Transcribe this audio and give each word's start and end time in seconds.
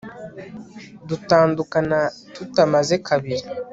dutandukana 1.07 1.99
tutamaze 2.33 2.95
kabiri 3.07 3.45